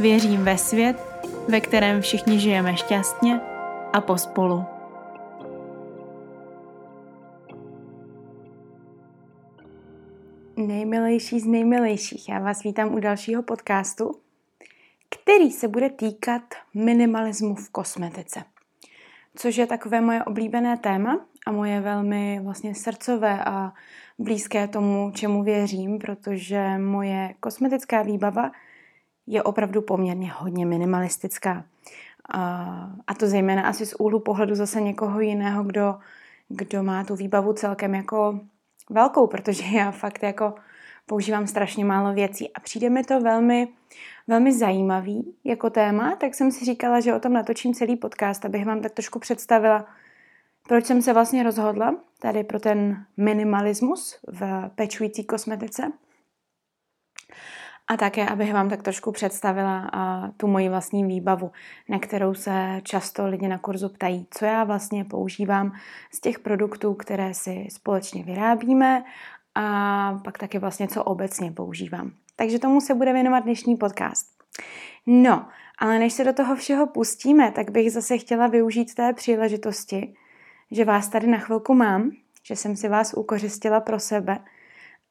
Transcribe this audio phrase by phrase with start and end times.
[0.00, 0.96] Věřím ve svět,
[1.48, 3.40] ve kterém všichni žijeme šťastně
[3.92, 4.64] a pospolu.
[10.56, 14.10] Nejmilejší z nejmilejších, já vás vítám u dalšího podcastu,
[15.08, 16.42] který se bude týkat
[16.74, 18.42] minimalismu v kosmetice.
[19.36, 23.72] Což je takové moje oblíbené téma a moje velmi vlastně srdcové a
[24.18, 28.50] blízké tomu, čemu věřím, protože moje kosmetická výbava
[29.28, 31.64] je opravdu poměrně hodně minimalistická.
[33.06, 35.98] A to zejména asi z úhlu pohledu zase někoho jiného, kdo,
[36.48, 38.40] kdo má tu výbavu celkem jako
[38.90, 40.54] velkou, protože já fakt jako
[41.06, 43.68] používám strašně málo věcí a přijde mi to velmi,
[44.26, 48.66] velmi zajímavý jako téma, tak jsem si říkala, že o tom natočím celý podcast, abych
[48.66, 49.86] vám tak trošku představila,
[50.68, 55.92] proč jsem se vlastně rozhodla tady pro ten minimalismus v pečující kosmetice.
[57.90, 59.90] A také, abych vám tak trošku představila
[60.36, 61.50] tu moji vlastní výbavu,
[61.88, 65.72] na kterou se často lidi na kurzu ptají, co já vlastně používám
[66.12, 69.04] z těch produktů, které si společně vyrábíme
[69.54, 72.10] a pak taky vlastně, co obecně používám.
[72.36, 74.26] Takže tomu se bude věnovat dnešní podcast.
[75.06, 75.46] No,
[75.78, 80.14] ale než se do toho všeho pustíme, tak bych zase chtěla využít té příležitosti,
[80.70, 82.10] že vás tady na chvilku mám,
[82.42, 84.38] že jsem si vás ukořistila pro sebe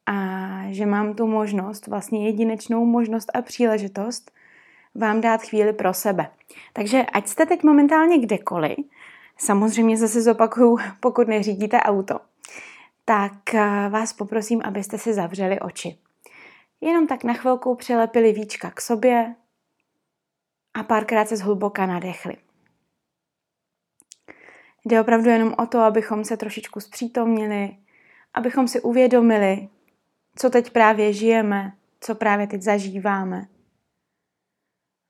[0.08, 4.32] a že mám tu možnost, vlastně jedinečnou možnost a příležitost
[4.96, 6.30] vám dát chvíli pro sebe.
[6.74, 8.78] Takže ať jste teď momentálně kdekoliv,
[9.38, 12.20] samozřejmě zase zopakuju, pokud neřídíte auto,
[13.06, 15.98] tak eh, vás poprosím, abyste si zavřeli oči.
[16.82, 19.36] Jenom tak na chvilku přilepili víčka k sobě
[20.74, 22.38] a párkrát se zhluboka nadechli.
[24.86, 27.78] Jde opravdu jenom o to, abychom se trošičku zpřítomnili,
[28.34, 29.70] abychom si uvědomili,
[30.38, 33.48] co teď právě žijeme, co právě teď zažíváme.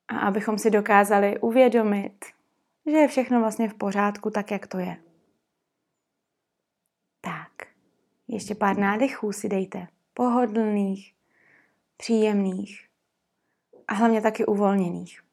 [0.08, 2.26] A abychom si dokázali uvědomit,
[2.86, 4.98] že je všechno vlastně v pořádku tak, jak to je.
[7.22, 7.52] Tak,
[8.28, 11.14] ještě pár nádechů si dejte, pohodlných,
[11.98, 12.88] příjemných
[13.88, 15.24] a hlavně taky uvolněných.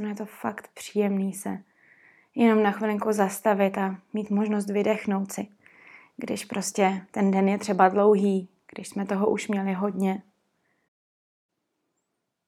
[0.00, 1.62] No je to fakt příjemný se
[2.34, 5.48] jenom na chvilinku zastavit a mít možnost vydechnout si,
[6.22, 10.22] když prostě ten den je třeba dlouhý, když jsme toho už měli hodně.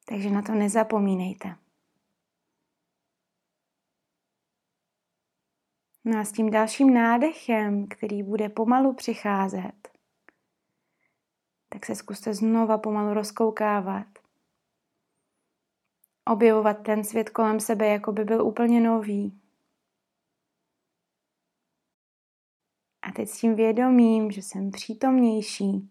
[0.05, 1.57] Takže na to nezapomínejte.
[6.05, 9.89] No a s tím dalším nádechem, který bude pomalu přicházet,
[11.69, 14.07] tak se zkuste znova pomalu rozkoukávat
[16.31, 19.44] objevovat ten svět kolem sebe, jako by byl úplně nový.
[23.15, 25.91] Teď s tím vědomím, že jsem přítomnější,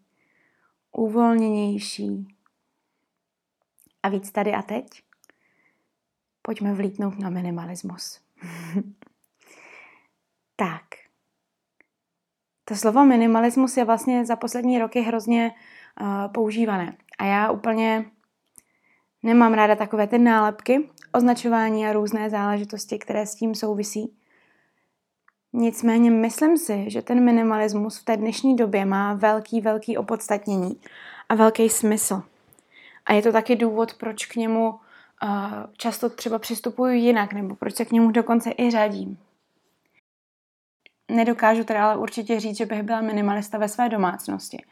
[0.92, 2.28] uvolněnější
[4.04, 5.04] a víc tady a teď,
[6.42, 8.22] pojďme vlítnout na minimalismus.
[10.56, 10.84] tak.
[12.66, 15.52] To slovo minimalismus je vlastně za poslední roky hrozně
[16.02, 16.98] uh, používané.
[17.20, 18.06] A já úplně
[19.24, 24.18] Nemám ráda takové ty nálepky, označování a různé záležitosti, které s tím souvisí.
[25.54, 30.82] Nicméně myslím si, že ten minimalismus v té dnešní době má velký, velký opodstatnění
[31.30, 32.24] a velký smysl.
[33.06, 34.80] A je to taky důvod, proč k němu uh,
[35.78, 39.18] často třeba přistupuju jinak, nebo proč se k němu dokonce i řadím.
[41.12, 44.64] Nedokážu teda ale určitě říct, že bych byla minimalista ve své domácnosti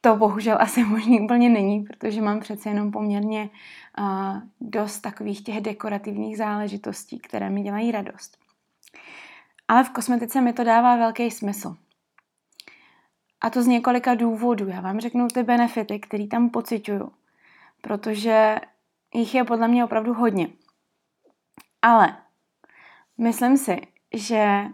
[0.00, 3.50] to bohužel asi možný úplně není, protože mám přece jenom poměrně
[3.98, 8.47] uh, dost takových těch dekorativních záležitostí, které mi dělají radost.
[9.68, 11.76] Ale v kosmetice mi to dává velký smysl.
[13.40, 14.68] A to z několika důvodů.
[14.68, 17.12] Já vám řeknu ty benefity, které tam pocituju,
[17.80, 18.56] protože
[19.14, 20.48] jich je podle mě opravdu hodně.
[21.82, 22.16] Ale
[23.18, 23.80] myslím si,
[24.14, 24.64] že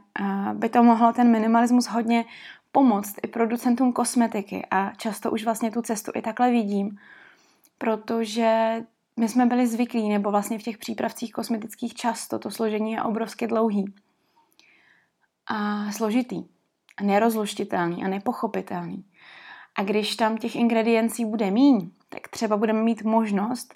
[0.52, 2.24] by to mohlo ten minimalismus hodně
[2.72, 6.98] pomoct i producentům kosmetiky a často už vlastně tu cestu i takhle vidím,
[7.78, 8.82] protože
[9.16, 13.46] my jsme byli zvyklí, nebo vlastně v těch přípravcích kosmetických často to složení je obrovsky
[13.46, 13.94] dlouhý
[15.46, 16.44] a složitý
[16.96, 19.04] a nerozluštitelný a nepochopitelný.
[19.76, 23.74] A když tam těch ingrediencí bude míň, tak třeba budeme mít možnost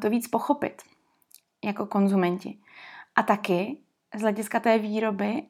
[0.00, 0.82] to víc pochopit
[1.64, 2.58] jako konzumenti.
[3.16, 3.78] A taky
[4.16, 5.42] z hlediska té výroby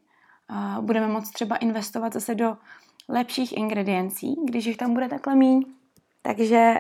[0.81, 2.57] budeme moct třeba investovat zase do
[3.09, 5.65] lepších ingrediencí, když jich tam bude takhle míň.
[6.23, 6.75] Takže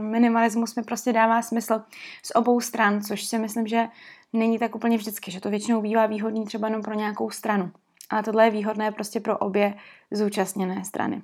[0.00, 1.82] minimalismus mi prostě dává smysl
[2.22, 3.88] z obou stran, což si myslím, že
[4.32, 7.70] není tak úplně vždycky, že to většinou bývá výhodný třeba jenom pro nějakou stranu.
[8.10, 9.74] Ale tohle je výhodné prostě pro obě
[10.10, 11.22] zúčastněné strany.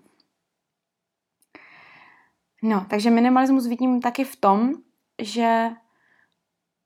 [2.62, 4.73] No, takže minimalismus vidím taky v tom,
[5.23, 5.71] že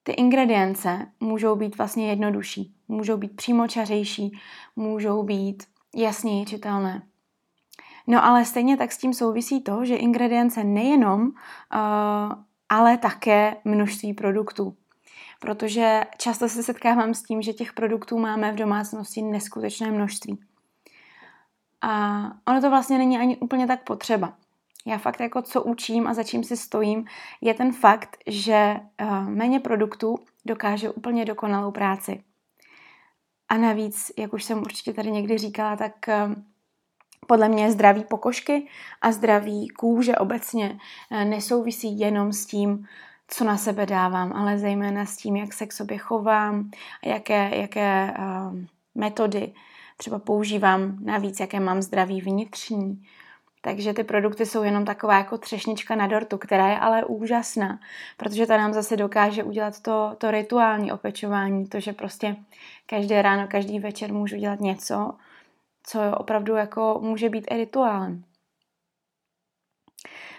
[0.02, 4.38] ty ingredience můžou být vlastně jednodušší, můžou být přímočařejší,
[4.76, 5.64] můžou být
[5.94, 7.02] jasněji čitelné.
[8.06, 11.32] No ale stejně tak s tím souvisí to, že ingredience nejenom, uh,
[12.68, 14.76] ale také množství produktů.
[15.44, 20.40] Protože často se setkávám s tím, že těch produktů máme v domácnosti neskutečné množství.
[21.82, 24.34] A ono to vlastně není ani úplně tak potřeba.
[24.86, 27.04] Já fakt jako co učím a za čím si stojím,
[27.40, 32.22] je ten fakt, že uh, méně produktů dokáže úplně dokonalou práci.
[33.48, 36.34] A navíc, jak už jsem určitě tady někdy říkala, tak uh,
[37.26, 38.68] podle mě zdraví pokožky
[39.02, 40.78] a zdraví kůže obecně
[41.10, 42.86] uh, nesouvisí jenom s tím,
[43.28, 46.70] co na sebe dávám, ale zejména s tím, jak se k sobě chovám,
[47.04, 48.58] jaké, jaké uh,
[48.94, 49.52] metody
[49.96, 53.02] třeba používám, navíc jaké mám zdraví vnitřní,
[53.60, 57.80] takže ty produkty jsou jenom taková jako třešnička na dortu, která je ale úžasná,
[58.16, 62.36] protože ta nám zase dokáže udělat to, to rituální opečování, to, že prostě
[62.86, 65.12] každé ráno, každý večer můžu dělat něco,
[65.82, 68.24] co opravdu jako může být i rituálem.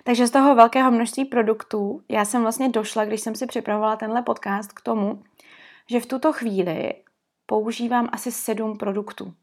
[0.08, 4.22] Takže z toho velkého množství produktů já jsem vlastně došla, když jsem si připravovala tenhle
[4.22, 5.24] podcast k tomu,
[5.90, 6.94] že v tuto chvíli
[7.46, 9.34] používám asi sedm produktů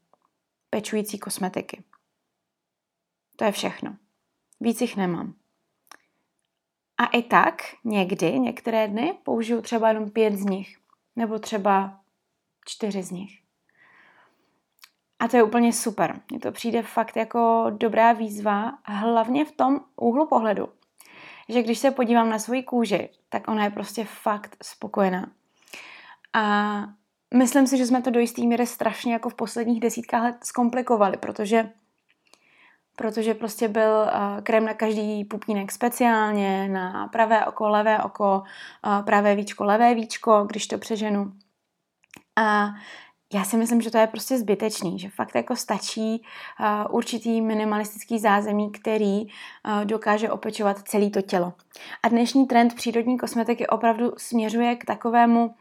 [0.70, 1.82] pečující kosmetiky.
[3.36, 3.96] To je všechno.
[4.60, 5.34] Víc jich nemám.
[6.98, 10.78] A i tak někdy, některé dny, použiju třeba jenom pět z nich.
[11.16, 12.00] Nebo třeba
[12.64, 13.41] čtyři z nich.
[15.22, 16.20] A to je úplně super.
[16.30, 20.68] Mně to přijde fakt jako dobrá výzva, hlavně v tom úhlu pohledu,
[21.48, 25.30] že když se podívám na svoji kůži, tak ona je prostě fakt spokojená.
[26.32, 26.82] A
[27.34, 31.16] myslím si, že jsme to do jistý míry strašně jako v posledních desítkách let zkomplikovali,
[31.16, 31.70] protože
[32.96, 38.42] protože prostě byl uh, krém na každý pupínek speciálně, na pravé oko, levé oko,
[38.86, 41.32] uh, pravé víčko, levé víčko, když to přeženu.
[42.36, 42.68] A
[43.34, 46.22] já si myslím, že to je prostě zbytečný, že fakt jako stačí
[46.60, 49.30] uh, určitý minimalistický zázemí, který uh,
[49.84, 51.52] dokáže opečovat celé to tělo.
[52.02, 55.52] A dnešní trend přírodní kosmetiky opravdu směřuje k takovému uh,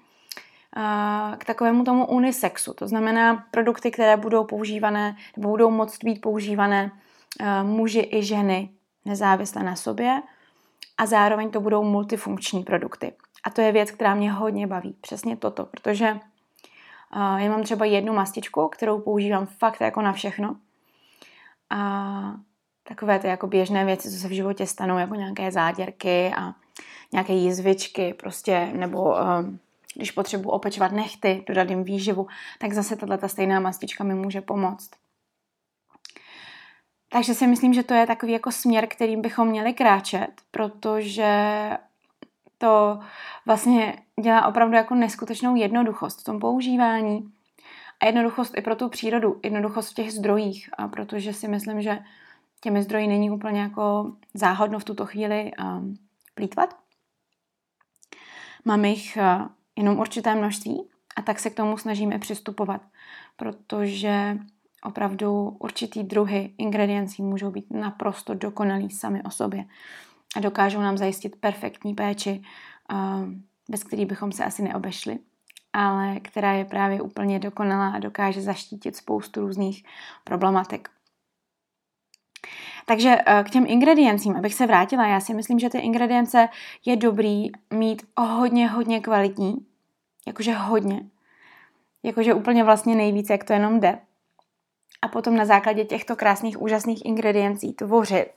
[1.37, 2.73] k takovému tomu unisexu.
[2.73, 6.91] To znamená produkty, které budou používané nebo budou moct být používané
[7.63, 8.69] muži i ženy
[9.05, 10.21] nezávisle na sobě
[10.97, 13.13] a zároveň to budou multifunkční produkty.
[13.43, 14.95] A to je věc, která mě hodně baví.
[15.01, 16.19] Přesně toto, protože
[17.15, 20.55] já mám třeba jednu mastičku, kterou používám fakt jako na všechno.
[21.69, 22.33] A
[22.83, 26.53] takové ty jako běžné věci, co se v životě stanou, jako nějaké záděrky a
[27.13, 29.59] nějaké jizvičky, prostě, nebo um,
[29.95, 32.27] když potřebuji opečovat nechty, dodat jim výživu,
[32.59, 34.89] tak zase tato stejná mastička mi může pomoct.
[37.09, 41.69] Takže si myslím, že to je takový jako směr, kterým bychom měli kráčet, protože
[42.61, 42.99] to
[43.45, 47.31] vlastně dělá opravdu jako neskutečnou jednoduchost v tom používání
[47.99, 51.99] a jednoduchost i pro tu přírodu, jednoduchost v těch zdrojích, a protože si myslím, že
[52.61, 55.95] těmi zdroji není úplně jako záhodno v tuto chvíli um,
[56.35, 56.77] plítvat.
[58.65, 62.81] Máme jich uh, jenom určité množství a tak se k tomu snažíme přistupovat,
[63.35, 64.37] protože
[64.83, 69.65] opravdu určitý druhy ingrediencí můžou být naprosto dokonalý sami o sobě
[70.35, 72.41] a dokážou nám zajistit perfektní péči,
[73.69, 75.19] bez který bychom se asi neobešli,
[75.73, 79.83] ale která je právě úplně dokonalá a dokáže zaštítit spoustu různých
[80.23, 80.89] problematik.
[82.85, 86.49] Takže eh, k těm ingrediencím, abych se vrátila, já si myslím, že ty ingredience
[86.85, 89.65] je dobrý mít hodně, hodně kvalitní,
[90.27, 91.01] jakože hodně,
[92.03, 93.99] jakože úplně vlastně nejvíc, jak to jenom jde
[95.01, 98.27] a potom na základě těchto krásných, úžasných ingrediencí tvořit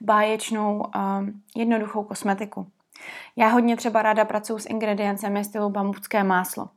[0.00, 2.66] báječnou, um, jednoduchou kosmetiku.
[3.36, 6.68] Já hodně třeba ráda pracuji s ingrediencemi stylu bambucké máslo,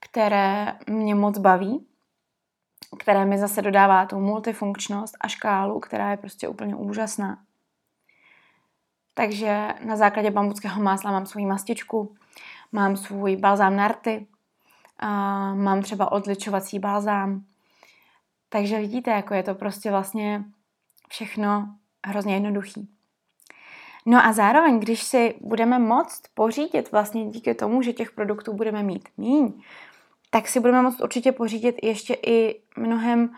[0.00, 1.86] které mě moc baví,
[2.98, 7.38] které mi zase dodává tu multifunkčnost a škálu, která je prostě úplně úžasná.
[9.14, 12.16] Takže na základě bambuckého másla mám svou mastičku,
[12.72, 14.26] mám svůj balzám narty,
[15.02, 15.08] a
[15.54, 17.44] mám třeba odličovací balzám,
[18.52, 20.44] takže vidíte, jako je to prostě vlastně
[21.08, 21.74] všechno
[22.06, 22.88] hrozně jednoduchý.
[24.06, 28.82] No a zároveň, když si budeme moct pořídit vlastně díky tomu, že těch produktů budeme
[28.82, 29.62] mít míň,
[30.30, 33.34] tak si budeme moct určitě pořídit ještě i mnohem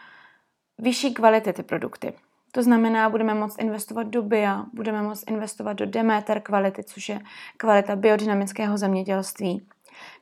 [0.78, 2.12] vyšší kvality ty produkty.
[2.52, 7.20] To znamená, budeme moct investovat do BIA, budeme moct investovat do Demeter kvality, což je
[7.56, 9.66] kvalita biodynamického zemědělství,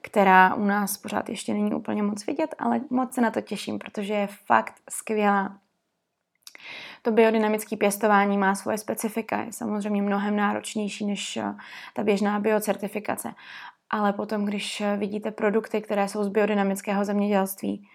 [0.02, 3.79] která u nás pořád ještě není úplně moc vidět, ale moc se na to těším,
[3.79, 5.59] protože je fakt skvělá.
[7.02, 11.55] To biodynamické pěstování má svoje specifika, je samozřejmě mnohem náročnější než eh,
[11.95, 13.35] ta běžná biocertifikace.
[13.91, 17.88] Ale potom, když eh, vidíte produkty, které jsou z biodynamického zemědělství,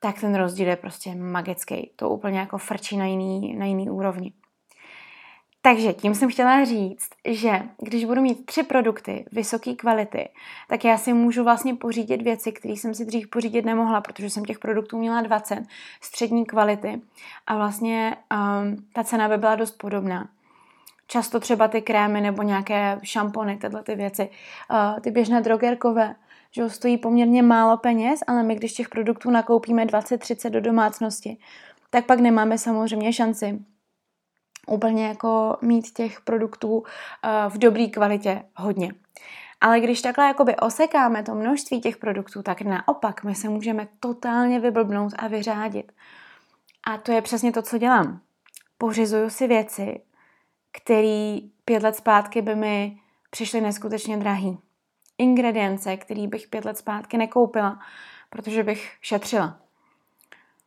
[0.00, 1.90] tak ten rozdíl je prostě magický.
[1.96, 4.32] To úplně jako frčí na jiný, na jiný úrovni.
[5.66, 10.28] Takže tím jsem chtěla říct, že když budu mít tři produkty vysoké kvality,
[10.68, 14.44] tak já si můžu vlastně pořídit věci, které jsem si dřív pořídit nemohla, protože jsem
[14.44, 15.62] těch produktů měla 20
[16.00, 17.00] střední kvality
[17.46, 20.28] a vlastně um, ta cena by byla dost podobná.
[21.06, 24.28] Často třeba ty krémy nebo nějaké šampony, tyhle ty věci,
[24.70, 26.14] uh, ty běžné drogerkové,
[26.50, 31.36] že stojí poměrně málo peněz, ale my když těch produktů nakoupíme 20-30 do domácnosti,
[31.90, 33.58] tak pak nemáme samozřejmě šanci
[34.66, 36.84] úplně jako mít těch produktů uh,
[37.48, 38.92] v dobré kvalitě hodně.
[39.60, 44.60] Ale když takhle jakoby osekáme to množství těch produktů, tak naopak my se můžeme totálně
[44.60, 45.92] vyblbnout a vyřádit.
[46.86, 48.20] A to je přesně to, co dělám.
[48.78, 50.00] Pořizuju si věci,
[50.72, 52.98] které pět let zpátky by mi
[53.30, 54.58] přišly neskutečně drahý.
[55.18, 57.78] Ingredience, které bych pět let zpátky nekoupila,
[58.30, 59.63] protože bych šetřila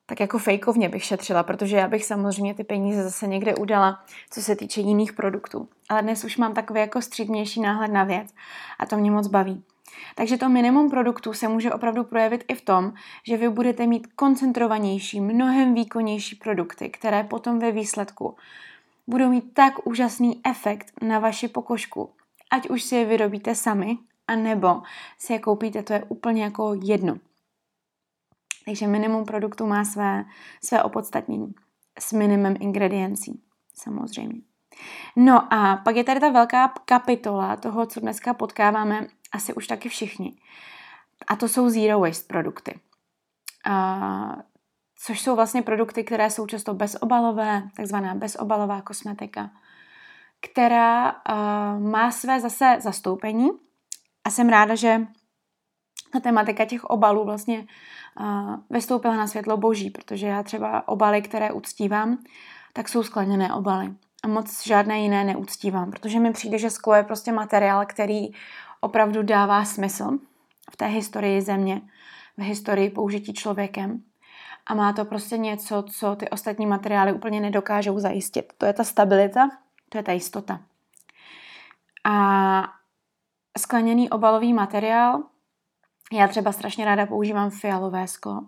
[0.09, 4.41] tak jako fejkovně bych šetřila, protože já bych samozřejmě ty peníze zase někde udala, co
[4.41, 5.67] se týče jiných produktů.
[5.89, 8.33] Ale dnes už mám takový jako střídnější náhled na věc
[8.79, 9.63] a to mě moc baví.
[10.15, 14.07] Takže to minimum produktů se může opravdu projevit i v tom, že vy budete mít
[14.15, 18.35] koncentrovanější, mnohem výkonnější produkty, které potom ve výsledku
[19.07, 22.09] budou mít tak úžasný efekt na vaši pokožku.
[22.51, 23.97] Ať už si je vyrobíte sami,
[24.27, 24.81] anebo
[25.17, 27.17] si je koupíte, to je úplně jako jedno.
[28.67, 30.25] Takže minimum produktu má své,
[30.63, 31.53] své opodstatnění
[31.99, 33.41] s minimem ingrediencí,
[33.73, 34.41] samozřejmě.
[35.15, 39.89] No a pak je tady ta velká kapitola toho, co dneska potkáváme asi už taky
[39.89, 40.37] všichni.
[41.27, 42.79] A to jsou zero waste produkty.
[43.65, 44.35] A,
[44.95, 49.49] což jsou vlastně produkty, které jsou často bezobalové, takzvaná bezobalová kosmetika,
[50.41, 53.49] která a, má své zase zastoupení.
[54.23, 55.07] A jsem ráda, že
[56.11, 57.67] ta tematika těch obalů vlastně
[58.69, 62.17] vystoupila na světlo boží, protože já třeba obaly, které uctívám,
[62.73, 63.93] tak jsou skleněné obaly.
[64.23, 68.27] A moc žádné jiné neuctívám, protože mi přijde, že sklo je prostě materiál, který
[68.79, 70.19] opravdu dává smysl
[70.71, 71.81] v té historii země,
[72.37, 74.03] v historii použití člověkem.
[74.65, 78.53] A má to prostě něco, co ty ostatní materiály úplně nedokážou zajistit.
[78.57, 79.49] To je ta stabilita,
[79.89, 80.59] to je ta jistota.
[82.03, 82.63] A
[83.57, 85.23] skleněný obalový materiál
[86.13, 88.43] já třeba strašně ráda používám fialové sklo,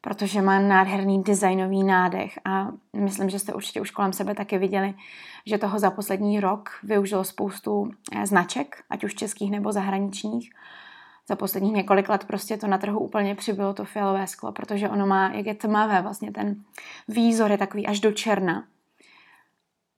[0.00, 4.94] protože má nádherný designový nádech a myslím, že jste určitě už kolem sebe taky viděli,
[5.46, 10.50] že toho za poslední rok využilo spoustu eh, značek, ať už českých nebo zahraničních.
[11.28, 15.06] Za posledních několik let prostě to na trhu úplně přibylo to fialové sklo, protože ono
[15.06, 16.64] má, jak je tmavé, vlastně ten
[17.08, 18.64] výzor je takový až do černa,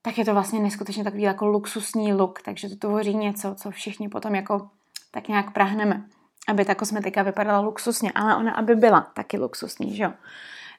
[0.03, 4.09] tak je to vlastně neskutečně takový jako luxusní look, takže to tvoří něco, co všichni
[4.09, 4.71] potom jako
[5.11, 6.05] tak nějak prahneme
[6.49, 10.13] aby ta kosmetika vypadala luxusně, ale ona aby byla taky luxusní, že jo.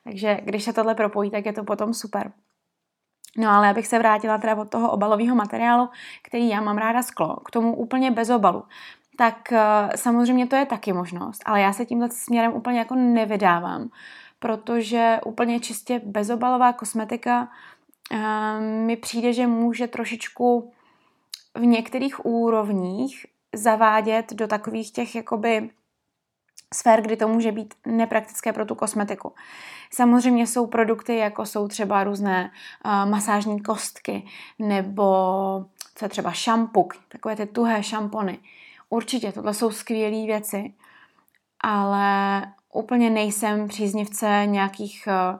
[0.04, 2.32] Takže když se tohle propojí, tak je to potom super.
[3.38, 5.90] No ale abych se vrátila teda od toho obalového materiálu,
[6.24, 8.64] který já mám ráda sklo, k tomu úplně bez obalu.
[9.18, 9.58] Tak uh,
[9.96, 13.90] samozřejmě to je taky možnost, ale já se tímhle směrem úplně jako nevydávám,
[14.40, 17.48] protože úplně čistě bezobalová kosmetika
[18.12, 18.18] uh,
[18.62, 20.74] mi přijde, že může trošičku
[21.56, 25.70] v některých úrovních zavádět do takových těch jakoby
[26.74, 29.34] sfér, kdy to může být nepraktické pro tu kosmetiku.
[29.94, 32.51] Samozřejmě jsou produkty, jako jsou třeba různé
[32.86, 34.25] uh, masážní kostky
[34.60, 35.06] nebo
[35.96, 38.39] co je třeba šampuk, takové ty tuhé šampony.
[38.89, 40.74] Určitě, tohle jsou skvělé věci,
[41.62, 42.42] ale
[42.74, 45.39] úplně nejsem příznivce nějakých uh,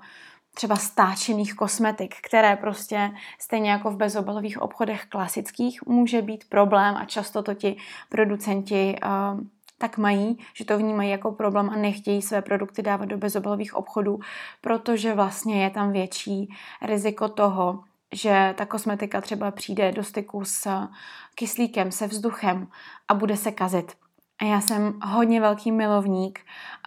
[0.58, 7.06] třeba stáčených kosmetik, které prostě stejně jako v bezobalových obchodech klasických může být problém a
[7.06, 7.78] často to ti
[8.10, 9.40] producenti uh,
[9.78, 14.20] tak mají, že to vnímají jako problém a nechtějí své produkty dávat do bezobalových obchodů,
[14.62, 16.50] protože vlastně je tam větší
[16.82, 20.88] riziko toho, že ta kosmetika třeba přijde do styku s
[21.36, 22.68] kyslíkem, se vzduchem
[23.08, 24.07] a bude se kazit.
[24.42, 26.40] A já jsem hodně velký milovník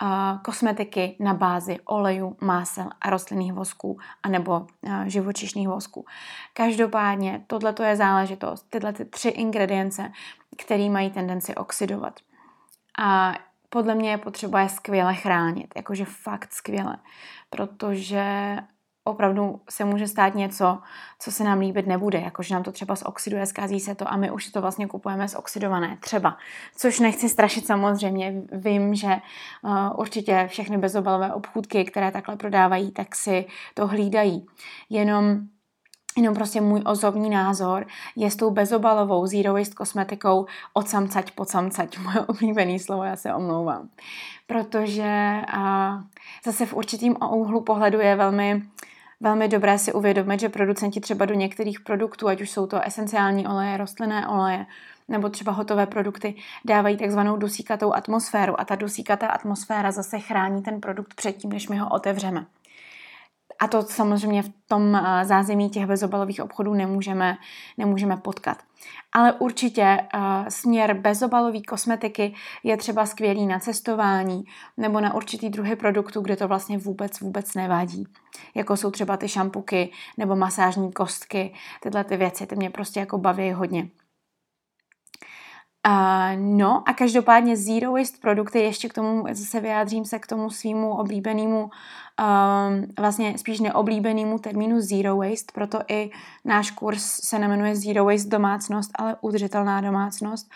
[0.03, 0.09] uh,
[0.43, 6.05] kosmetiky na bázi olejů, másel a rostlinných vosků, anebo uh, živočišných vosků.
[6.53, 10.13] Každopádně tohle je záležitost, tyhle ty tři ingredience,
[10.59, 12.21] které mají tendenci oxidovat.
[12.99, 13.35] A
[13.69, 16.97] podle mě je potřeba je skvěle chránit, jakože fakt skvěle,
[17.51, 18.57] protože
[19.11, 20.79] opravdu se může stát něco,
[21.19, 24.31] co se nám líbit nebude, jakože nám to třeba zoxiduje, zkazí se to a my
[24.31, 26.37] už to vlastně kupujeme zoxidované, třeba.
[26.77, 29.17] Což nechci strašit samozřejmě, vím, že
[29.63, 34.47] uh, určitě všechny bezobalové obchůdky, které takhle prodávají, tak si to hlídají.
[34.91, 35.41] Jenom
[36.17, 37.87] Jenom prostě můj osobní názor
[38.17, 41.99] je s tou bezobalovou zero waste kosmetikou od samcať po samcať.
[42.03, 43.89] Moje oblíbené slovo, já se omlouvám.
[44.47, 45.95] Protože a,
[46.45, 48.63] zase v určitým úhlu pohledu je velmi
[49.21, 53.47] velmi dobré si uvědomit, že producenti třeba do některých produktů, ať už jsou to esenciální
[53.47, 54.67] oleje, rostlinné oleje,
[55.09, 56.35] nebo třeba hotové produkty,
[56.65, 61.77] dávají takzvanou dusíkatou atmosféru a ta dusíkatá atmosféra zase chrání ten produkt předtím, než my
[61.77, 62.47] ho otevřeme.
[63.61, 67.37] A to samozřejmě v tom eh, zázemí těch bezobalových obchodů nemůžeme,
[67.79, 68.59] nemůžeme potkat.
[69.13, 74.45] Ale určitě uh, směr bezobalové kosmetiky je třeba skvělý na cestování
[74.77, 78.07] nebo na určitý druhy produktů, kde to vlastně vůbec, vůbec nevadí.
[78.55, 83.19] Jako jsou třeba ty šampuky nebo masážní kostky, tyhle ty věci, ty mě prostě jako
[83.19, 83.89] baví hodně.
[86.37, 90.97] No a každopádně zero waste produkty, ještě k tomu zase vyjádřím se k tomu svýmu
[90.97, 91.71] oblíbenému, um,
[92.99, 96.11] vlastně spíš neoblíbenému termínu zero waste, proto i
[96.45, 100.51] náš kurz se nemenuje zero waste domácnost, ale udržitelná domácnost.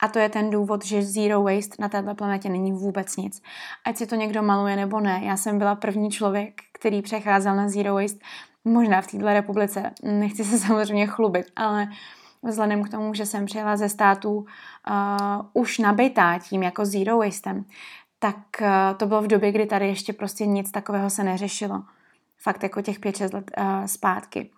[0.00, 3.42] A to je ten důvod, že zero waste na této planetě není vůbec nic.
[3.86, 5.20] Ať si to někdo maluje nebo ne.
[5.24, 8.18] Já jsem byla první člověk, který přecházel na zero waste,
[8.64, 9.90] možná v této republice.
[10.02, 11.92] Nechci se samozřejmě chlubit, ale uh,
[12.42, 14.44] vzhledem k tomu, že jsem přijela ze států uh,
[15.52, 17.64] už nabitá tím jako zero wastem,
[18.18, 21.82] tak uh, to bylo v době, kdy tady ještě prostě nic takového se neřešilo.
[22.38, 24.50] Fakt jako těch 5-6 let uh, zpátky.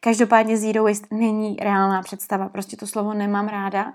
[0.00, 3.92] Každopádně zero waste není reálná představa, prostě to slovo nemám ráda.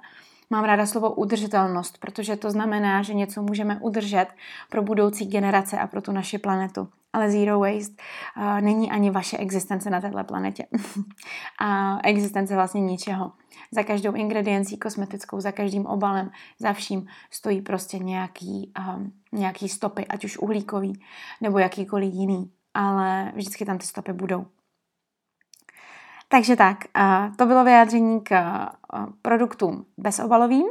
[0.49, 4.27] Mám ráda slovo udržitelnost, protože to znamená, že něco můžeme udržet
[4.69, 7.93] pro budoucí generace a pro tu naši planetu ale zero waste
[8.37, 10.65] uh, není ani vaše existence na této planetě.
[11.59, 13.31] a existence vlastně ničeho.
[13.71, 20.07] Za každou ingrediencí kosmetickou, za každým obalem, za vším stojí prostě nějaký, um, nějaký stopy,
[20.07, 21.01] ať už uhlíkový
[21.41, 24.45] nebo jakýkoliv jiný, ale vždycky tam ty stopy budou.
[26.33, 26.77] Takže tak,
[27.37, 28.35] to bylo vyjádření k
[29.21, 30.65] produktům bezobalovým.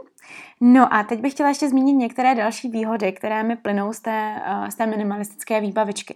[0.61, 4.42] No a teď bych chtěla ještě zmínit některé další výhody, které mi plynou z té,
[4.68, 6.14] z té minimalistické výbavičky.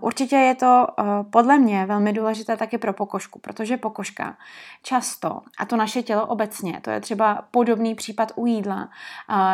[0.00, 0.86] Určitě je to
[1.30, 4.36] podle mě velmi důležité taky pro pokožku, protože pokožka
[4.82, 8.88] často, a to naše tělo obecně, to je třeba podobný případ u jídla,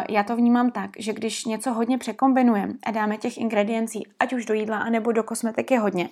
[0.08, 4.46] já to vnímám tak, že když něco hodně překombinujeme a dáme těch ingrediencí, ať už
[4.46, 6.08] do jídla, anebo do kosmetiky hodně,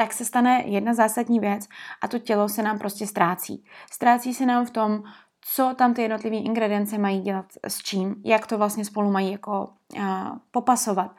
[0.00, 1.68] tak se stane jedna zásadní věc
[2.02, 3.64] a to tělo se nám prostě ztrácí.
[3.92, 5.02] Ztrácí se nám v tom,
[5.40, 9.68] co tam ty jednotlivé ingredience mají dělat s čím, jak to vlastně spolu mají jako
[9.96, 10.02] uh,
[10.50, 11.16] popasovat.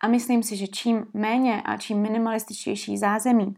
[0.00, 3.54] A myslím si, že čím méně a čím minimalističtější zázemí,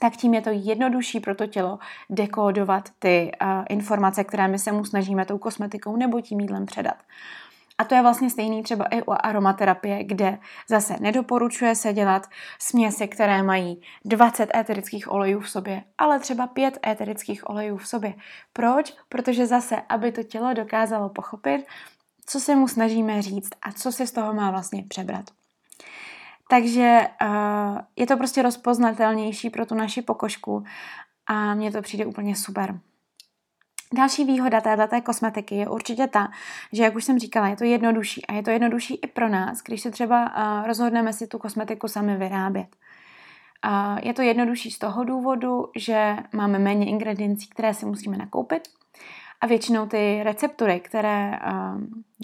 [0.00, 1.78] tak tím je to jednodušší pro to tělo
[2.10, 6.96] dekódovat ty uh, informace, které my se mu snažíme tou kosmetikou nebo tím jídlem předat.
[7.78, 12.26] A to je vlastně stejný třeba i u aromaterapie, kde zase nedoporučuje se dělat
[12.58, 18.14] směsi, které mají 20 éterických olejů v sobě, ale třeba 5 éterických olejů v sobě.
[18.52, 18.94] Proč?
[19.08, 21.66] Protože zase, aby to tělo dokázalo pochopit,
[22.26, 25.24] co se mu snažíme říct a co si z toho má vlastně přebrat.
[26.48, 30.64] Takže uh, je to prostě rozpoznatelnější pro tu naši pokožku
[31.26, 32.80] a mně to přijde úplně super.
[33.94, 36.28] Další výhoda této kosmetiky je určitě ta,
[36.72, 39.62] že jak už jsem říkala, je to jednodušší a je to jednodušší i pro nás,
[39.62, 40.32] když se třeba
[40.66, 42.76] rozhodneme si tu kosmetiku sami vyrábět.
[44.02, 48.68] Je to jednodušší z toho důvodu, že máme méně ingrediencí, které si musíme nakoupit
[49.40, 51.38] a většinou ty receptury, které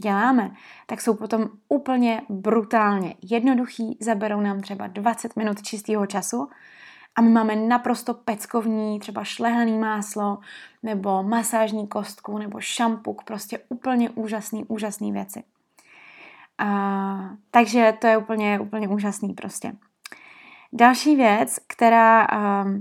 [0.03, 0.51] děláme,
[0.87, 6.49] tak jsou potom úplně brutálně jednoduchý, zaberou nám třeba 20 minut čistého času
[7.21, 10.39] a my máme naprosto peckovní, třeba šlehaný máslo,
[10.83, 15.43] nebo masážní kostku, nebo šampuk, prostě úplně úžasný, úžasný věci.
[16.63, 19.73] Uh, takže to je úplně, úplně úžasný prostě.
[20.73, 22.73] Další věc, která uh,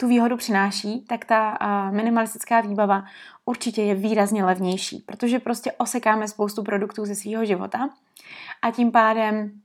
[0.00, 3.04] tu výhodu přináší, tak ta uh, minimalistická výbava
[3.44, 7.88] určitě je výrazně levnější, protože prostě osekáme spoustu produktů ze svého života
[8.62, 9.61] a tím pádem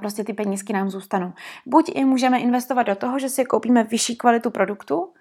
[0.00, 1.32] prostě ty penízky nám zůstanou.
[1.66, 5.12] Buď i můžeme investovat do toho, že si koupíme vyšší kvalitu produktu,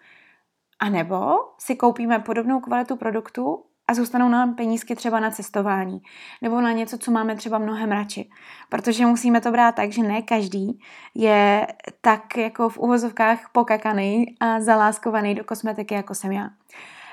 [0.79, 6.01] anebo si koupíme podobnou kvalitu produktu, a zůstanou nám penízky třeba na cestování
[6.41, 8.29] nebo na něco, co máme třeba mnohem radši.
[8.69, 10.79] Protože musíme to brát tak, že ne každý
[11.15, 11.67] je
[12.01, 16.49] tak jako v uvozovkách pokakaný a zaláskovaný do kosmetiky, jako jsem já.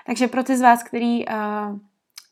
[0.07, 1.35] Takže pro ty z vás, který uh,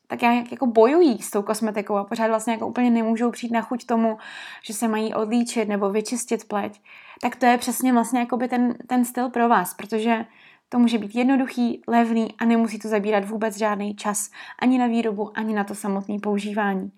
[0.07, 3.61] tak jak jako bojují s tou kosmetikou a pořád vlastně jako úplně nemůžou přijít na
[3.61, 4.17] chuť tomu,
[4.63, 6.81] že se mají odlíčit nebo vyčistit pleť,
[7.21, 10.25] tak to je přesně vlastně jako by ten, ten styl pro vás, protože
[10.69, 15.37] to může být jednoduchý, levný a nemusí to zabírat vůbec žádný čas ani na výrobu,
[15.37, 16.91] ani na to samotné používání.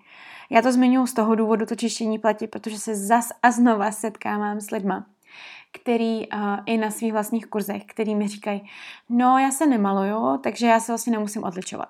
[0.49, 4.61] Já to zmiňuji z toho důvodu to čištění pleti, protože se zas a znova setkávám
[4.61, 5.05] s lidma,
[5.71, 8.69] který uh, i na svých vlastních kurzech, který mi říkají,
[9.09, 11.89] no já se nemaluju, takže já se vlastně nemusím odličovat.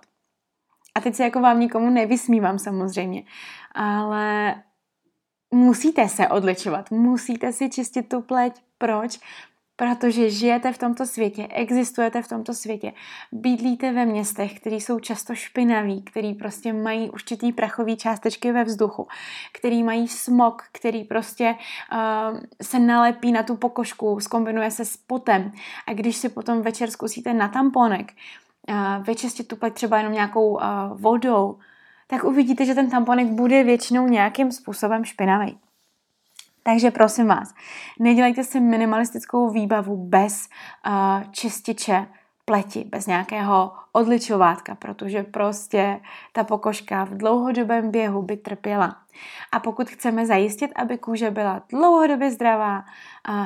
[0.96, 3.24] A teď se jako vám nikomu nevysmívám samozřejmě,
[3.72, 4.56] ale
[5.52, 8.54] musíte se odličovat, musíte si čistit tu pleť.
[8.78, 9.20] Proč?
[9.78, 12.94] Protože žijete v tomto světě, existujete v tomto světě,
[13.32, 19.08] bydlíte ve městech, které jsou často špinaví, který prostě mají určitý prachový částečky ve vzduchu,
[19.54, 21.56] který mají smog, který prostě
[21.92, 25.52] uh, se nalepí na tu pokožku, skombinuje se s potem.
[25.88, 28.45] A když si potom večer zkusíte na tamponek uh,
[29.02, 30.62] vyčistit tu pleť třeba jenom nějakou uh,
[30.94, 31.60] vodou,
[32.08, 35.58] tak uvidíte, že ten tamponek bude většinou nějakým způsobem špinavý.
[36.64, 37.54] Takže prosím vás,
[38.00, 40.50] nedělejte si minimalistickou výbavu bez
[40.88, 42.08] uh, čističe
[42.46, 46.00] pleti, bez nějakého odličovátka, protože prostě
[46.32, 48.98] ta pokožka v dlouhodobém běhu by trpěla.
[49.52, 52.84] A pokud chceme zajistit, aby kůže byla dlouhodobě zdravá,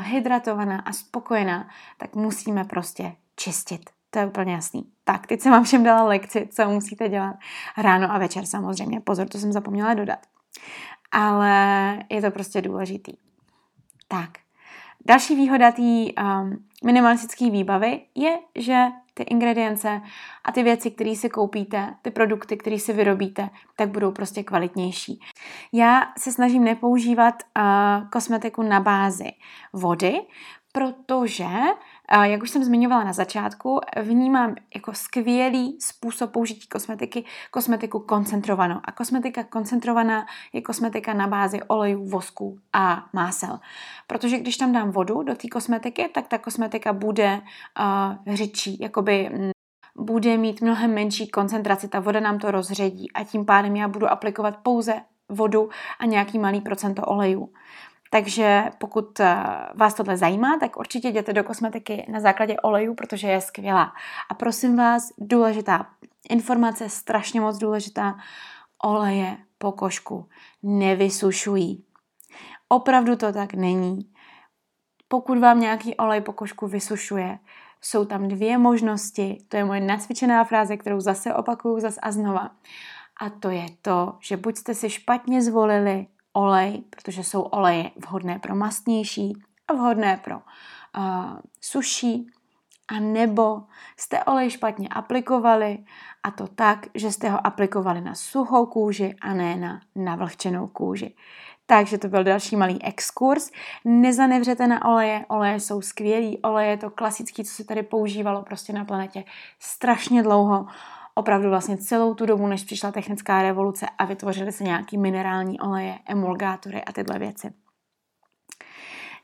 [0.01, 3.98] hydratovaná a spokojená, tak musíme prostě čistit.
[4.09, 4.83] To je úplně jasný.
[5.03, 7.35] Tak, teď jsem vám všem dala lekci, co musíte dělat
[7.77, 9.01] ráno a večer samozřejmě.
[9.01, 10.19] Pozor, to jsem zapomněla dodat
[11.11, 13.13] ale je to prostě důležitý.
[14.07, 14.29] Tak,
[15.05, 20.01] další výhoda té um, minimalistické výbavy je, že ty ingredience
[20.43, 25.19] a ty věci, které si koupíte, ty produkty, které si vyrobíte, tak budou prostě kvalitnější.
[25.73, 29.31] Já se snažím nepoužívat uh, kosmetiku na bázi
[29.73, 30.21] vody,
[30.71, 31.47] protože,
[32.23, 38.79] jak už jsem zmiňovala na začátku, vnímám jako skvělý způsob použití kosmetiky kosmetiku koncentrovanou.
[38.83, 43.59] A kosmetika koncentrovaná je kosmetika na bázi olejů, vosku a másel.
[44.07, 47.41] Protože když tam dám vodu do té kosmetiky, tak ta kosmetika bude
[47.79, 49.29] uh, řidčí, jakoby
[49.95, 54.07] bude mít mnohem menší koncentraci, ta voda nám to rozředí a tím pádem já budu
[54.07, 55.69] aplikovat pouze vodu
[55.99, 57.53] a nějaký malý procento olejů.
[58.09, 59.43] Takže pokud eh,
[59.75, 63.93] vás tohle zajímá, tak určitě jděte do kosmetiky na základě olejů, protože je skvělá.
[64.29, 65.85] A prosím vás, důležitá
[66.29, 68.17] informace, strašně moc důležitá,
[68.83, 70.29] oleje pokožku
[70.63, 71.83] nevysušují.
[72.69, 73.99] Opravdu to tak není.
[75.07, 77.39] Pokud vám nějaký olej pokožku vysušuje,
[77.81, 79.37] jsou tam dvě možnosti.
[79.47, 82.51] To je moje nasvědčená fráze, kterou zase opakuju zas a znova.
[83.21, 88.39] A to je to, že buď jste si špatně zvolili olej, protože jsou oleje vhodné
[88.39, 89.33] pro mastnější
[89.67, 92.31] a vhodné pro uh, suší,
[92.89, 93.61] a nebo
[93.97, 95.77] jste olej špatně aplikovali
[96.23, 101.15] a to tak, že jste ho aplikovali na suchou kůži a ne na navlhčenou kůži.
[101.65, 103.51] Takže to byl další malý exkurs.
[103.85, 108.73] Nezanevřete na oleje, oleje jsou skvělý, oleje je to klasický, co se tady používalo prostě
[108.73, 109.23] na planetě
[109.59, 110.67] strašně dlouho
[111.19, 115.99] opravdu vlastně celou tu dobu, než přišla technická revoluce a vytvořily se nějaký minerální oleje,
[116.05, 117.53] emulgátory a tyhle věci.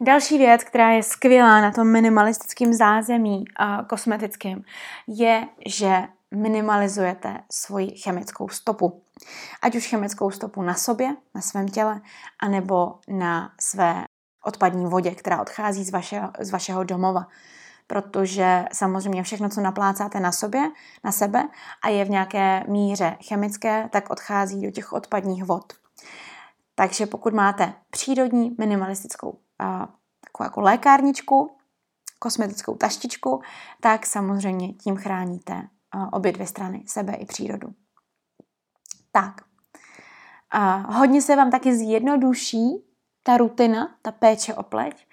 [0.01, 4.61] Další věc, která je skvělá na tom minimalistickém zázemí a kosmetickém,
[5.07, 6.03] je, že
[6.35, 9.01] minimalizujete svoji chemickou stopu.
[9.61, 12.01] Ať už chemickou stopu na sobě, na svém těle,
[12.41, 14.03] anebo na své
[14.43, 17.27] odpadní vodě, která odchází z vašeho, z vašeho domova
[17.87, 20.61] protože samozřejmě všechno, co naplácáte na sobě,
[21.03, 21.49] na sebe
[21.83, 25.73] a je v nějaké míře chemické, tak odchází do těch odpadních vod.
[26.75, 29.39] Takže pokud máte přírodní minimalistickou
[30.21, 31.57] takovou jako lékárničku,
[32.19, 33.41] kosmetickou taštičku,
[33.81, 35.67] tak samozřejmě tím chráníte
[36.11, 37.73] obě dvě strany, sebe i přírodu.
[39.11, 39.41] Tak.
[40.51, 42.85] A hodně se vám taky zjednoduší
[43.23, 45.07] ta rutina, ta péče o pleť,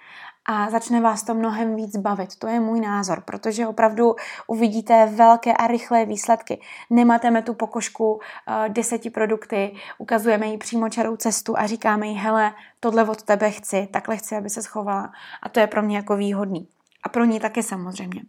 [0.48, 2.36] a začne vás to mnohem víc bavit.
[2.36, 4.14] To je můj názor, protože opravdu
[4.46, 6.60] uvidíte velké a rychlé výsledky.
[6.90, 8.20] Nemateme tu pokožku uh,
[8.68, 13.88] deseti produkty, ukazujeme jí přímo čarou cestu a říkáme jí, hele, tohle od tebe chci,
[13.92, 15.12] takhle chci, aby se schovala.
[15.42, 16.68] A to je pro mě jako výhodný.
[17.02, 18.22] A pro ní taky samozřejmě.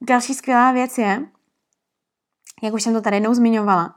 [0.00, 1.22] Další skvělá věc je,
[2.62, 3.94] jak už jsem to tady jednou zmiňovala,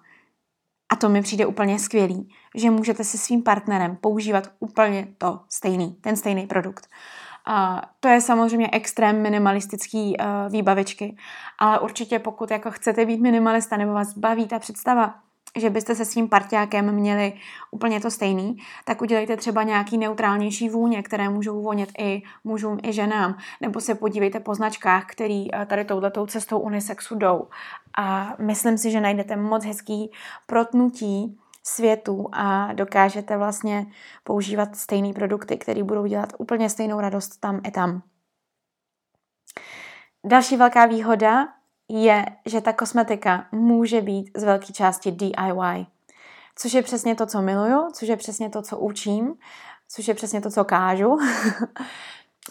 [0.90, 5.94] a to mi přijde úplně skvělý, že můžete se svým partnerem používat úplně to stejný,
[6.02, 6.88] ten stejný produkt.
[7.48, 11.18] Uh, to je samozřejmě extrém minimalistický uh, výbavičky,
[11.60, 15.16] ale určitě pokud jako chcete být minimalista nebo vás baví ta představa,
[15.56, 17.34] že byste se svým parťákem měli
[17.72, 22.94] úplně to stejný, tak udělejte třeba nějaký neutrálnější vůně, které můžou vonět i mužům, i
[22.94, 23.38] ženám.
[23.62, 27.48] Nebo se podívejte po značkách, který eh, tady touhletou cestou unisexu jdou.
[27.98, 30.12] A myslím si, že najdete moc hezký
[30.46, 33.86] protnutí světu a dokážete vlastně
[34.24, 38.02] používat stejné produkty, které budou dělat úplně stejnou radost tam i tam.
[40.26, 41.48] Další velká výhoda
[41.90, 45.86] je, že ta kosmetika může být z velké části DIY,
[46.56, 49.34] což je přesně to, co miluju, což je přesně to, co učím,
[49.90, 51.18] což je přesně to, co kážu.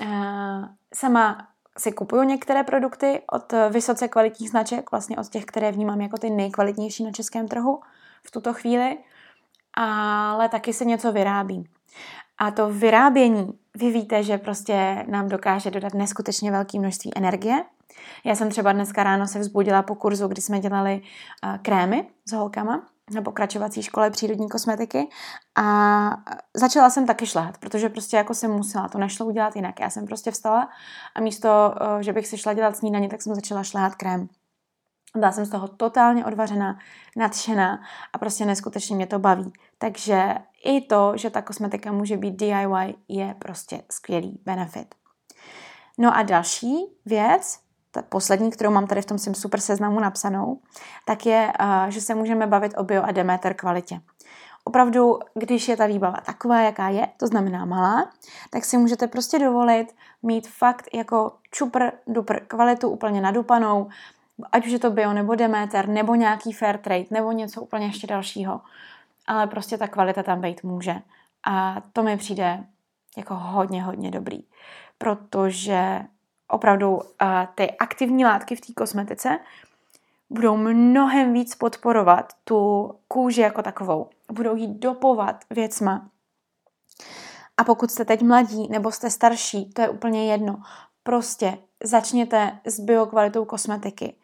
[0.02, 6.00] Eh, sama si kupuju některé produkty od vysoce kvalitních značek, vlastně od těch, které vnímám
[6.00, 7.80] jako ty nejkvalitnější na českém trhu
[8.22, 8.98] v tuto chvíli,
[9.74, 11.68] ale taky se něco vyrábí.
[12.38, 17.64] A to vyrábění, vy víte, že prostě nám dokáže dodat neskutečně velké množství energie.
[18.24, 21.02] Já jsem třeba dneska ráno se vzbudila po kurzu, kdy jsme dělali
[21.44, 25.08] uh, krémy s holkama na pokračovací škole přírodní kosmetiky
[25.54, 25.64] a
[26.54, 29.80] začala jsem taky šlehat, protože prostě jako jsem musela, to nešlo udělat jinak.
[29.80, 30.68] Já jsem prostě vstala
[31.14, 34.28] a místo, uh, že bych si šla dělat snídaně, tak jsem začala šlehat krém.
[35.16, 36.78] Byla jsem z toho totálně odvařená,
[37.16, 37.80] nadšená
[38.12, 39.52] a prostě neskutečně mě to baví.
[39.78, 44.94] Takže i to, že ta kosmetika může být DIY, je prostě skvělý benefit.
[45.98, 47.58] No a další věc,
[47.94, 50.61] ta poslední, kterou mám tady v tom svém super seznamu napsanou,
[51.07, 51.52] tak je,
[51.88, 54.00] že se můžeme bavit o bio a demeter kvalitě.
[54.64, 58.11] Opravdu, když je ta výbava taková, jaká je, to znamená malá,
[58.50, 63.88] tak si můžete prostě dovolit mít fakt jako čupr, dupr kvalitu úplně nadupanou,
[64.52, 68.07] ať už je to bio nebo Demeter, nebo nějaký fair trade, nebo něco úplně ještě
[68.07, 68.61] dalšího.
[69.26, 70.94] Ale prostě ta kvalita tam být může.
[71.46, 72.64] A to mi přijde
[73.16, 74.38] jako hodně, hodně dobrý.
[74.98, 76.00] Protože
[76.48, 77.00] opravdu uh,
[77.54, 79.38] ty aktivní látky v té kosmetice
[80.30, 84.09] budou mnohem víc podporovat tu kůži jako takovou.
[84.33, 86.11] Budou jí dopovat věcma.
[87.57, 90.62] A pokud jste teď mladí nebo jste starší, to je úplně jedno.
[91.02, 94.16] Prostě začněte s biokvalitou kosmetiky,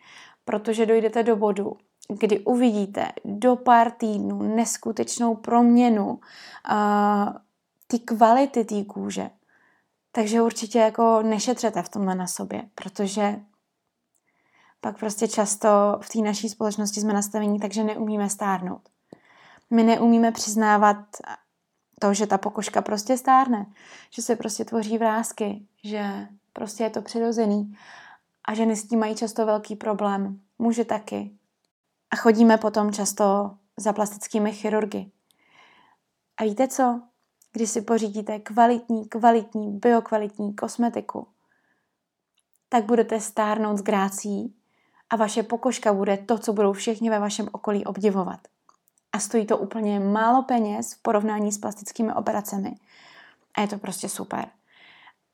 [0.44, 1.76] protože dojdete do bodu,
[2.09, 6.18] kdy uvidíte do pár týdnů neskutečnou proměnu uh,
[7.87, 9.30] ty kvality té kůže.
[10.12, 13.40] Takže určitě jako nešetřete v tomhle na sobě, protože
[14.80, 15.68] pak prostě často
[16.02, 18.88] v té naší společnosti jsme nastavení takže neumíme stárnout.
[19.70, 20.96] My neumíme přiznávat
[22.00, 23.66] to, že ta pokožka prostě stárne,
[24.10, 27.76] že se prostě tvoří vrázky, že Prostě je to přirozený.
[28.44, 30.40] A ženy s tím mají často velký problém.
[30.58, 31.30] Muži taky.
[32.10, 35.10] A chodíme potom často za plastickými chirurgy.
[36.36, 37.02] A víte co?
[37.52, 41.26] Když si pořídíte kvalitní, kvalitní, biokvalitní kosmetiku,
[42.68, 44.54] tak budete stárnout s grácí
[45.10, 48.40] a vaše pokožka bude to, co budou všichni ve vašem okolí obdivovat.
[49.12, 52.76] A stojí to úplně málo peněz v porovnání s plastickými operacemi.
[53.54, 54.48] A je to prostě super.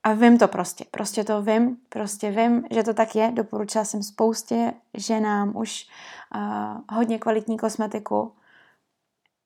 [0.02, 3.32] A vím to prostě, prostě to vím, prostě vím, že to tak je.
[3.32, 5.88] Doporučila jsem spoustě ženám už
[6.34, 8.32] uh, hodně kvalitní kosmetiku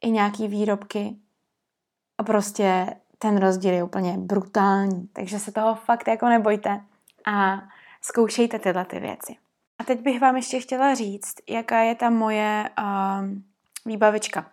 [0.00, 1.16] i nějaký výrobky.
[2.20, 2.86] A prostě
[3.18, 5.08] ten rozdíl je úplně brutální.
[5.12, 6.80] Takže se toho fakt jako nebojte
[7.26, 7.62] a
[8.00, 9.36] zkoušejte tyhle ty věci.
[9.78, 13.28] A teď bych vám ještě chtěla říct, jaká je ta moje uh,
[13.86, 14.50] výbavička.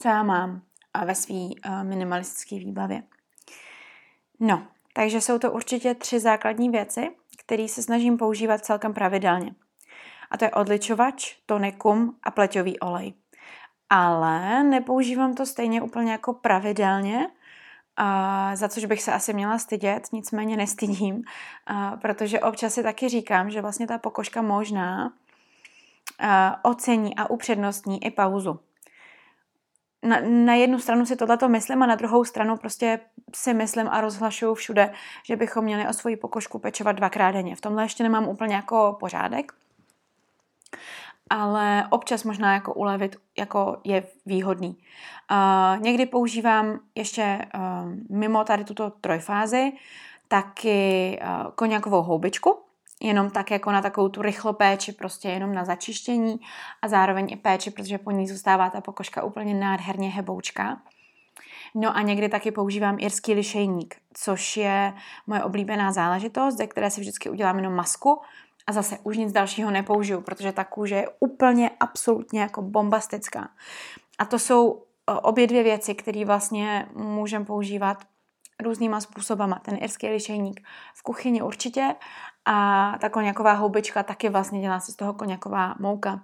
[0.00, 0.62] Co já mám
[1.04, 1.50] ve své uh,
[1.82, 3.02] minimalistické výbavě.
[4.40, 9.54] No, takže jsou to určitě tři základní věci, které se snažím používat celkem pravidelně.
[10.30, 13.14] A to je odličovač, tonikum a pleťový olej.
[13.90, 17.26] Ale nepoužívám to stejně úplně jako pravidelně,
[17.96, 21.22] a za což bych se asi měla stydět, nicméně nestydím,
[21.66, 25.12] a protože občas si taky říkám, že vlastně ta pokožka možná
[26.18, 28.60] a ocení a upřednostní i pauzu
[30.06, 33.00] na, na jednu stranu si tohleto myslím a na druhou stranu prostě
[33.34, 34.92] si myslím a rozhlašuju všude,
[35.26, 37.56] že bychom měli o svoji pokožku pečovat dvakrát denně.
[37.56, 39.52] V tomhle ještě nemám úplně jako pořádek,
[41.30, 44.76] ale občas možná jako ulevit jako je výhodný.
[45.30, 49.72] Uh, někdy používám ještě uh, mimo tady tuto trojfázi
[50.28, 52.58] taky uh, koněkovou houbičku,
[53.00, 56.40] jenom tak jako na takovou tu rychlo péči, prostě jenom na začištění
[56.82, 60.78] a zároveň i péči, protože po ní zůstává ta pokožka úplně nádherně heboučká.
[61.74, 64.92] No a někdy taky používám irský lišejník, což je
[65.26, 68.20] moje oblíbená záležitost, ze které si vždycky udělám jenom masku
[68.66, 73.48] a zase už nic dalšího nepoužiju, protože ta kůže je úplně absolutně jako bombastická.
[74.18, 74.84] A to jsou
[75.22, 78.04] obě dvě věci, které vlastně můžeme používat
[78.62, 79.58] různýma způsobama.
[79.58, 80.60] Ten irský lišejník
[80.94, 81.94] v kuchyni určitě
[82.44, 86.22] a ta koněková houbička taky vlastně dělá se z toho koněková mouka.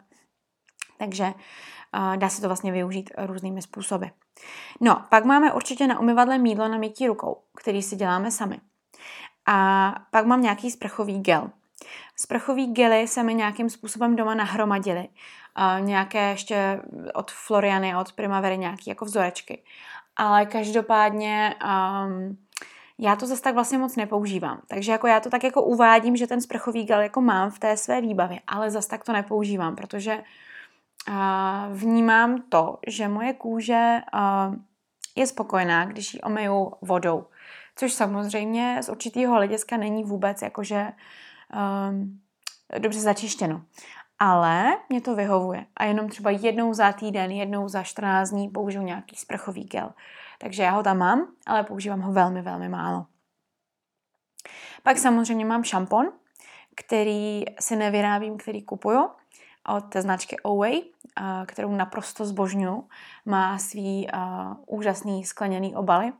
[0.99, 4.07] Takže uh, dá se to vlastně využít různými způsoby.
[4.81, 8.61] No, pak máme určitě na umyvadle mídlo na mytí rukou, který si děláme sami.
[9.47, 11.51] A pak mám nějaký sprchový gel.
[12.17, 15.09] Sprchový gely se mi nějakým způsobem doma nahromadily.
[15.59, 16.81] Uh, nějaké ještě
[17.15, 19.63] od Floriany od Primavery nějaké jako vzorečky.
[20.17, 22.39] Ale každopádně um,
[22.99, 24.61] já to zase tak vlastně moc nepoužívám.
[24.69, 27.77] Takže jako já to tak jako uvádím, že ten sprchový gel jako mám v té
[27.77, 30.23] své výbavě, ale zase tak to nepoužívám, protože
[31.09, 31.15] uh,
[31.79, 34.55] vnímám to, že moje kůže uh,
[35.17, 37.27] je spokojená, když ji omyju vodou.
[37.77, 40.93] Což samozřejmě z určitého hlediska není vůbec jakože
[41.53, 42.21] um,
[42.79, 43.63] dobře začištěno.
[44.19, 45.67] Ale mě to vyhovuje.
[45.77, 49.93] A jenom třeba jednou za týden, jednou za 14 dní použiju nějaký sprchový gel.
[50.39, 53.07] Takže já ho tam mám, ale používám ho velmi, velmi málo.
[54.83, 56.13] Pak samozřejmě mám šampon,
[56.75, 59.11] který si nevyrábím, který kupuju
[59.69, 60.83] od značky Away,
[61.47, 62.89] kterou naprosto zbožňuju.
[63.27, 66.13] Má svý uh, úžasný skleněný obaly,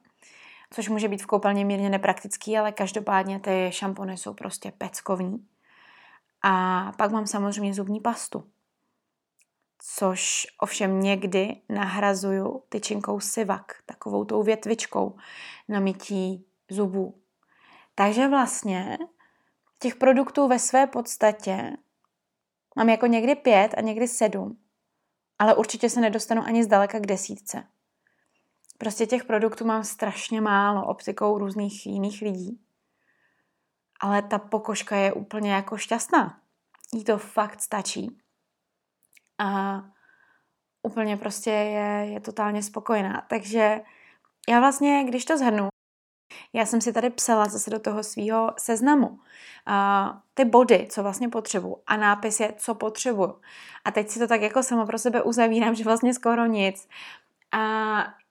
[0.73, 5.47] což může být v koupelně mírně nepraktický, ale každopádně ty šampony jsou prostě peckovní.
[6.43, 8.51] A pak mám samozřejmě zubní pastu,
[9.79, 15.17] což ovšem někdy nahrazuju tyčinkou sivak, takovou tou větvičkou
[15.69, 17.23] na mytí zubů.
[17.95, 18.99] Takže vlastně
[19.79, 21.77] těch produktů ve své podstatě
[22.77, 24.59] mám jako někdy pět a někdy sedm,
[25.39, 27.65] ale určitě se nedostanu ani zdaleka k desítce.
[28.83, 32.61] Prostě těch produktů mám strašně málo optikou různých jiných lidí.
[34.01, 36.41] Ale ta pokožka je úplně jako šťastná.
[36.95, 38.19] Jí to fakt stačí.
[39.39, 39.83] A
[40.83, 43.27] úplně prostě je, je totálně spokojená.
[43.29, 43.81] Takže
[44.49, 45.69] já vlastně, když to zhrnu,
[46.53, 49.19] já jsem si tady psala zase do toho svého seznamu uh,
[50.35, 53.41] ty body, co vlastně potřebuji a nápis je, co potřebuju.
[53.85, 56.89] A teď si to tak jako sama pro sebe uzavírám, že vlastně skoro nic.
[57.53, 58.22] A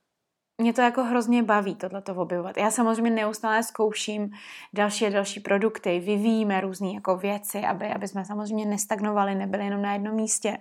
[0.62, 2.58] mě to jako hrozně baví tohleto objevovat.
[2.58, 4.32] Já samozřejmě neustále zkouším
[4.74, 9.82] další a další produkty, vyvíjíme různé jako věci, aby, aby jsme samozřejmě nestagnovali, nebyli jenom
[9.82, 10.58] na jednom místě.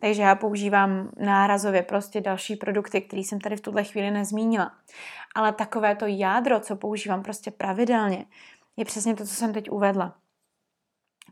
[0.00, 4.72] Takže já používám nárazově prostě další produkty, které jsem tady v tuhle chvíli nezmínila.
[5.34, 8.26] Ale takové to jádro, co používám prostě pravidelně,
[8.76, 10.14] je přesně to, co jsem teď uvedla.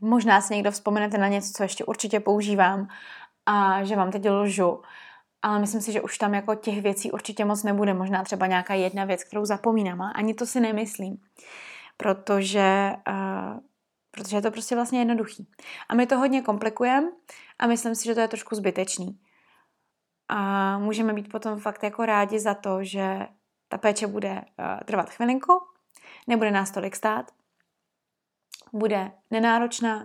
[0.01, 2.87] Možná si někdo vzpomenete na něco, co ještě určitě používám
[3.45, 4.81] a že vám teď lžu,
[5.43, 7.93] ale myslím si, že už tam jako těch věcí určitě moc nebude.
[7.93, 11.17] Možná třeba nějaká jedna věc, kterou zapomínám, ale ani to si nemyslím.
[11.97, 13.59] Protože, uh,
[14.11, 15.47] protože je to prostě vlastně jednoduchý.
[15.89, 17.07] A my to hodně komplikujeme
[17.59, 19.19] a myslím si, že to je trošku zbytečný.
[20.29, 23.27] A můžeme být potom fakt jako rádi za to, že
[23.67, 25.53] ta péče bude uh, trvat chvilinku,
[26.27, 27.31] nebude nás tolik stát,
[28.73, 30.03] bude nenáročná,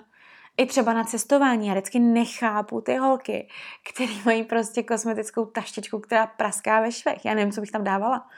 [0.59, 1.67] i třeba na cestování.
[1.69, 3.49] Já vždycky nechápu ty holky,
[3.91, 7.25] které mají prostě kosmetickou taštičku, která praská ve švech.
[7.25, 8.29] Já nevím, co bych tam dávala.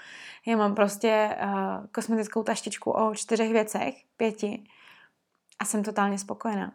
[0.47, 4.65] Já mám prostě uh, kosmetickou taštičku o čtyřech věcech, pěti
[5.59, 6.73] a jsem totálně spokojená.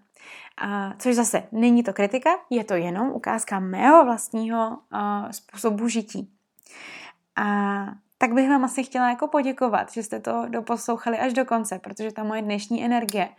[0.63, 6.31] Uh, což zase není to kritika, je to jenom ukázka mého vlastního uh, způsobu žití.
[7.35, 7.85] A
[8.17, 12.11] tak bych vám asi chtěla jako poděkovat, že jste to doposlouchali až do konce, protože
[12.11, 13.29] ta moje dnešní energie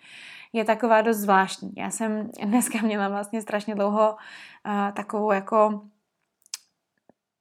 [0.53, 1.73] je taková dost zvláštní.
[1.77, 4.17] Já jsem dneska měla vlastně strašně dlouho
[4.67, 5.83] uh, takovou jako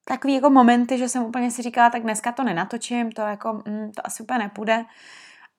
[0.05, 3.91] takový jako momenty, že jsem úplně si říkala, tak dneska to nenatočím, to jako, mm,
[3.91, 4.85] to asi úplně nepůjde.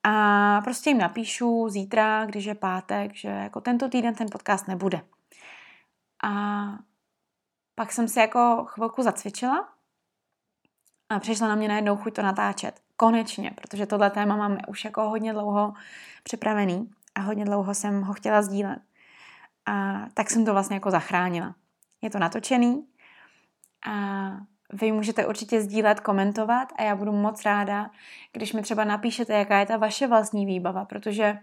[0.03, 5.01] A prostě jim napíšu zítra, když je pátek, že jako tento týden ten podcast nebude.
[6.25, 6.65] A
[7.75, 9.69] pak jsem si jako chvilku zacvičila
[11.09, 12.81] a přišla na mě najednou chuť to natáčet.
[12.97, 15.75] Konečně, protože tohle téma máme už jako hodně dlouho
[16.23, 18.79] připravený a hodně dlouho jsem ho chtěla sdílet.
[19.67, 21.55] A tak jsem to vlastně jako zachránila.
[22.03, 22.87] Je to natočený
[23.87, 24.31] a
[24.73, 27.91] vy můžete určitě sdílet, komentovat a já budu moc ráda,
[28.33, 31.39] když mi třeba napíšete, jaká je ta vaše vlastní výbava, protože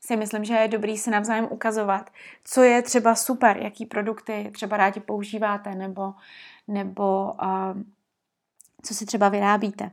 [0.00, 2.10] si myslím, že je dobrý si navzájem ukazovat,
[2.44, 6.14] co je třeba super, jaký produkty třeba rádi používáte, nebo,
[6.68, 7.82] nebo uh,
[8.82, 9.90] co si třeba vyrábíte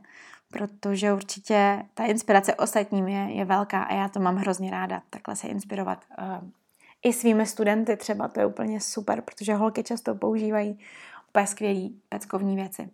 [0.52, 5.36] protože určitě ta inspirace ostatním je, je velká a já to mám hrozně ráda, takhle
[5.36, 6.04] se inspirovat.
[6.18, 6.48] Uh,
[7.02, 10.78] I svými studenty třeba, to je úplně super, protože holky často používají
[11.28, 12.90] úplně skvělý peckovní věci.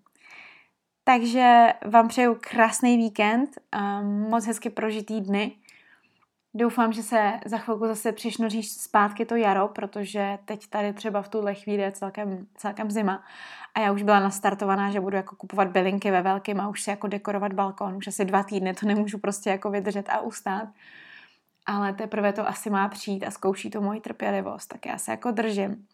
[1.05, 5.53] Takže vám přeju krásný víkend, uh, moc hezky prožitý dny
[6.55, 11.29] Doufám, že se za chvilku zase přišnoříš zpátky to jaro, protože teď tady třeba v
[11.29, 13.25] tuhle chvíli je celkem, celkem zima
[13.75, 16.91] a já už byla nastartovaná, že budu jako kupovat bylinky ve velkém a už si
[16.91, 17.97] jako dekorovat balkon.
[17.97, 20.69] Už asi dva týdny to nemůžu prostě jako vydržet a ustát.
[21.67, 25.31] Ale teprve to asi má přijít a zkouší to moji trpělivost, tak já se jako
[25.31, 25.87] držím.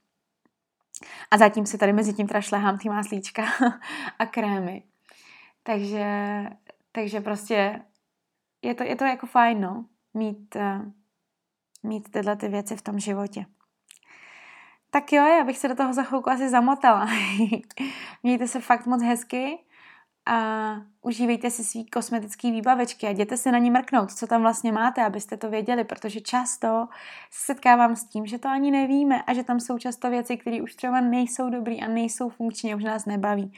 [1.30, 3.44] A zatím si tady mezi tím teda šlehám ty máslíčka
[4.18, 4.82] a krémy.
[5.62, 6.07] Takže,
[6.92, 7.80] takže prostě
[8.62, 9.84] je to, je to jako fajn, no
[10.14, 10.92] mít, uh,
[11.82, 13.46] mít tyhle ty věci v tom životě.
[14.90, 17.06] Tak jo, já bych se do toho za chvilku asi zamotala.
[18.22, 19.58] Mějte se fakt moc hezky
[20.26, 24.72] a užívejte si svý kosmetický výbavečky a jděte si na ní mrknout, co tam vlastně
[24.72, 26.88] máte, abyste to věděli, protože často
[27.30, 30.62] se setkávám s tím, že to ani nevíme a že tam jsou často věci, které
[30.62, 33.52] už třeba nejsou dobrý a nejsou funkční a už nás nebaví.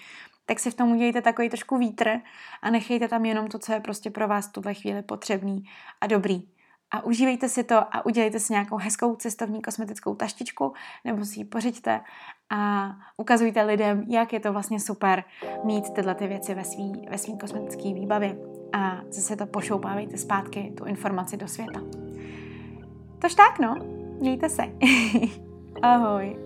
[0.46, 2.20] Tak si v tom udělejte takový trošku vítr
[2.62, 5.64] a nechejte tam jenom to, co je prostě pro vás tuhle chvíli potřebný
[6.00, 6.48] a dobrý
[6.90, 10.72] a užívejte si to a udělejte si nějakou hezkou cestovní kosmetickou taštičku
[11.04, 12.00] nebo si ji pořiďte
[12.50, 15.24] a ukazujte lidem, jak je to vlastně super
[15.64, 18.36] mít tyhle ty věci ve svý, ve svý kosmetické výbavě
[18.72, 21.80] a zase to pošoupávejte zpátky, tu informaci do světa.
[23.18, 23.74] Tož tak, no.
[24.20, 24.62] Mějte se.
[25.82, 26.45] Ahoj.